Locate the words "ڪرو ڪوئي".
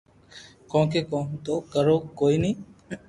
1.73-2.35